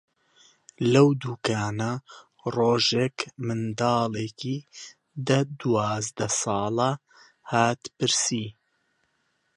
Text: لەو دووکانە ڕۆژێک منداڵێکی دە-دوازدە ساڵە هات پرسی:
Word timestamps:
لەو 0.91 1.07
دووکانە 1.21 1.91
ڕۆژێک 2.55 3.17
منداڵێکی 3.45 4.57
دە-دوازدە 5.27 6.27
ساڵە 6.41 6.91
هات 7.51 7.81
پرسی: 7.97 8.45